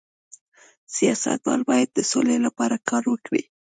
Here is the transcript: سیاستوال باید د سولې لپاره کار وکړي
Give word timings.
سیاستوال 0.95 1.61
باید 1.69 1.89
د 1.93 1.99
سولې 2.11 2.37
لپاره 2.45 2.75
کار 2.89 3.03
وکړي 3.11 3.41